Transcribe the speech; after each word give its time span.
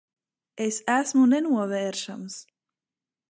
Es 0.67 0.77
esmu 0.93 1.27
nenovēršams. 1.33 2.41